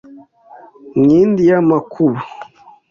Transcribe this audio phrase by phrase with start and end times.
[0.99, 2.19] Nkindi ya Makuba